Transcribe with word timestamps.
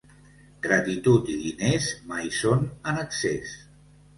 Gratitud 0.63 1.29
i 1.35 1.35
diners 1.43 1.91
mai 2.13 2.33
són 2.39 2.67
en 2.93 2.99
excés. 3.07 3.57